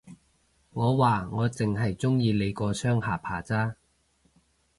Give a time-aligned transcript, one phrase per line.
[0.73, 3.75] 我話，我剩係鍾意你個雙下巴咋